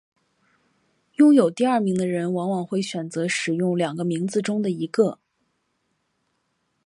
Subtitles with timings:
[1.17, 5.19] 拥有第二名的人往往会选择使用两个名字中的一个。